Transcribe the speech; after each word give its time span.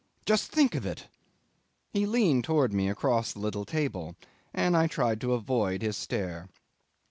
Just 0.25 0.51
think 0.51 0.73
of 0.73 0.83
it." 0.83 1.09
He 1.93 2.07
leaned 2.07 2.43
towards 2.43 2.73
me 2.73 2.89
across 2.89 3.33
the 3.33 3.39
little 3.39 3.65
table, 3.65 4.15
and 4.51 4.75
I 4.75 4.87
tried 4.87 5.21
to 5.21 5.33
avoid 5.33 5.83
his 5.83 5.95
stare. 5.95 6.49